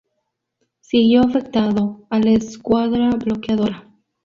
[0.79, 3.87] Siguió afectado a la escuadra bloqueadora.